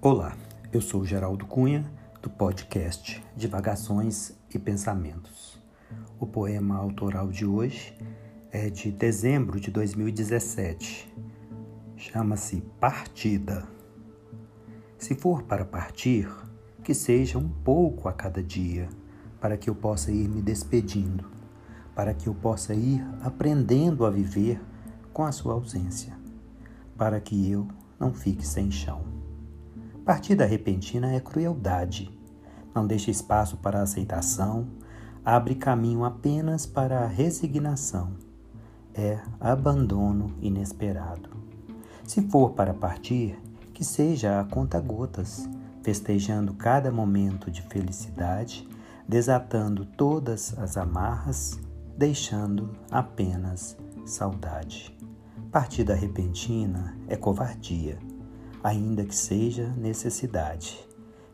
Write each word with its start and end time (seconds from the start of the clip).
Olá, 0.00 0.36
eu 0.72 0.80
sou 0.80 1.04
Geraldo 1.04 1.44
Cunha, 1.44 1.84
do 2.22 2.30
podcast 2.30 3.20
Divagações 3.36 4.32
e 4.54 4.56
Pensamentos. 4.56 5.60
O 6.20 6.24
poema 6.24 6.76
autoral 6.76 7.32
de 7.32 7.44
hoje 7.44 7.98
é 8.52 8.70
de 8.70 8.92
dezembro 8.92 9.58
de 9.58 9.72
2017. 9.72 11.12
Chama-se 11.96 12.60
Partida. 12.78 13.66
Se 14.96 15.16
for 15.16 15.42
para 15.42 15.64
partir, 15.64 16.30
que 16.84 16.94
seja 16.94 17.36
um 17.36 17.48
pouco 17.48 18.08
a 18.08 18.12
cada 18.12 18.40
dia, 18.40 18.88
para 19.40 19.56
que 19.56 19.68
eu 19.68 19.74
possa 19.74 20.12
ir 20.12 20.28
me 20.28 20.40
despedindo, 20.40 21.28
para 21.96 22.14
que 22.14 22.28
eu 22.28 22.34
possa 22.36 22.72
ir 22.72 23.04
aprendendo 23.20 24.06
a 24.06 24.10
viver 24.10 24.60
com 25.12 25.24
a 25.24 25.32
sua 25.32 25.54
ausência, 25.54 26.16
para 26.96 27.20
que 27.20 27.50
eu 27.50 27.66
não 27.98 28.14
fique 28.14 28.46
sem 28.46 28.70
chão. 28.70 29.17
Partida 30.08 30.46
repentina 30.46 31.12
é 31.12 31.20
crueldade. 31.20 32.10
Não 32.74 32.86
deixa 32.86 33.10
espaço 33.10 33.58
para 33.58 33.82
aceitação, 33.82 34.66
abre 35.22 35.54
caminho 35.54 36.02
apenas 36.02 36.64
para 36.64 37.00
a 37.00 37.06
resignação. 37.06 38.14
É 38.94 39.18
abandono 39.38 40.34
inesperado. 40.40 41.28
Se 42.04 42.22
for 42.22 42.52
para 42.52 42.72
partir, 42.72 43.38
que 43.74 43.84
seja 43.84 44.40
a 44.40 44.44
conta-gotas, 44.44 45.46
festejando 45.82 46.54
cada 46.54 46.90
momento 46.90 47.50
de 47.50 47.60
felicidade, 47.60 48.66
desatando 49.06 49.84
todas 49.84 50.58
as 50.58 50.78
amarras, 50.78 51.60
deixando 51.98 52.70
apenas 52.90 53.76
saudade. 54.06 54.96
Partida 55.52 55.94
repentina 55.94 56.96
é 57.08 57.14
covardia 57.14 58.07
ainda 58.62 59.04
que 59.04 59.14
seja 59.14 59.68
necessidade. 59.76 60.78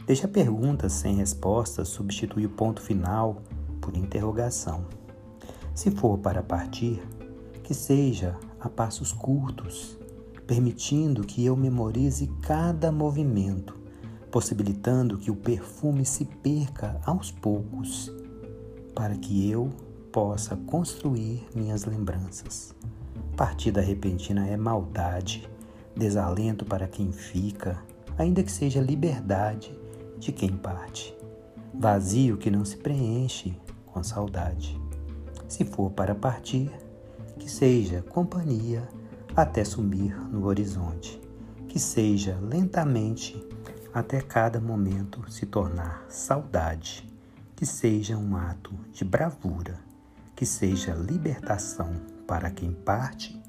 Deixa 0.07 0.29
perguntas 0.29 0.93
sem 0.93 1.17
respostas 1.17 1.89
substitui 1.89 2.45
o 2.45 2.51
ponto 2.51 2.83
final 2.83 3.43
por 3.81 3.97
interrogação. 3.97 4.85
Se 5.75 5.91
for 5.91 6.19
para 6.19 6.43
partir, 6.43 7.03
que 7.63 7.73
seja 7.73 8.37
a 8.61 8.69
passos 8.69 9.13
curtos, 9.13 9.99
permitindo 10.47 11.23
que 11.23 11.45
eu 11.45 11.57
memorize 11.57 12.27
cada 12.43 12.93
movimento, 12.93 13.77
possibilitando 14.31 15.17
que 15.17 15.31
o 15.31 15.37
perfume 15.37 16.05
se 16.05 16.25
perca 16.25 17.01
aos 17.05 17.31
poucos, 17.31 18.13
para 18.95 19.17
que 19.17 19.51
eu 19.51 19.71
possa 20.13 20.55
construir 20.55 21.47
minhas 21.55 21.85
lembranças. 21.85 22.75
Partida 23.37 23.81
repentina 23.81 24.47
é 24.47 24.57
maldade 24.57 25.49
desalento 25.97 26.65
para 26.65 26.89
quem 26.89 27.13
fica, 27.13 27.79
ainda 28.19 28.43
que 28.43 28.51
seja 28.51 28.81
liberdade 28.81 29.77
de 30.19 30.33
quem 30.33 30.57
parte, 30.57 31.17
vazio 31.73 32.37
que 32.37 32.51
não 32.51 32.65
se 32.65 32.77
preenche 32.77 33.57
com 33.87 34.03
saudade. 34.03 34.81
Se 35.49 35.65
for 35.65 35.91
para 35.91 36.15
partir, 36.15 36.71
que 37.39 37.51
seja 37.51 38.03
companhia 38.03 38.89
até 39.37 39.65
sumir 39.65 40.17
no 40.31 40.47
horizonte, 40.47 41.21
que 41.69 41.79
seja 41.79 42.39
lentamente 42.41 43.45
até 43.93 44.21
cada 44.21 44.61
momento 44.61 45.31
se 45.31 45.47
tornar 45.47 46.05
saudade, 46.09 47.09
que 47.55 47.65
seja 47.65 48.17
um 48.17 48.37
ato 48.37 48.73
de 48.93 49.05
bravura, 49.05 49.79
que 50.35 50.45
seja 50.45 50.95
libertação 50.95 51.93
para 52.27 52.51
quem 52.51 52.73
parte 52.73 53.41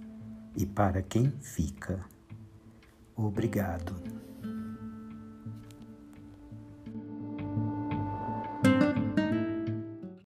e 0.56 0.66
para 0.66 1.02
quem 1.02 1.32
fica. 1.42 2.15
Obrigado. 3.16 3.96